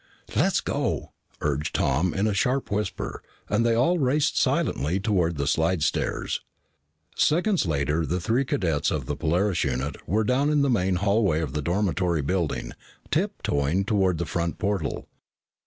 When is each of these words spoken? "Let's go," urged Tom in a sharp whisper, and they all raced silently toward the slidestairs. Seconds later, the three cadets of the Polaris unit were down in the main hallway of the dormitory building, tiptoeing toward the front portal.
"Let's 0.35 0.61
go," 0.61 1.11
urged 1.41 1.75
Tom 1.75 2.11
in 2.15 2.25
a 2.25 2.33
sharp 2.33 2.71
whisper, 2.71 3.21
and 3.47 3.63
they 3.63 3.75
all 3.75 3.99
raced 3.99 4.35
silently 4.35 4.99
toward 4.99 5.35
the 5.37 5.45
slidestairs. 5.45 6.41
Seconds 7.15 7.67
later, 7.67 8.03
the 8.03 8.19
three 8.19 8.43
cadets 8.43 8.89
of 8.89 9.05
the 9.05 9.15
Polaris 9.15 9.63
unit 9.63 10.07
were 10.09 10.23
down 10.23 10.49
in 10.49 10.63
the 10.63 10.71
main 10.71 10.95
hallway 10.95 11.39
of 11.39 11.53
the 11.53 11.61
dormitory 11.61 12.23
building, 12.23 12.71
tiptoeing 13.11 13.85
toward 13.85 14.17
the 14.17 14.25
front 14.25 14.57
portal. 14.57 15.07